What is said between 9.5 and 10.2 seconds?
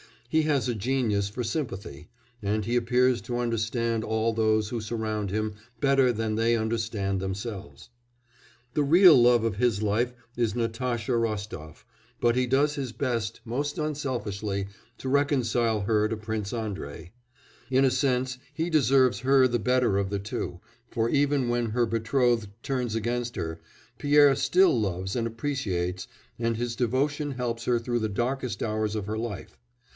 his life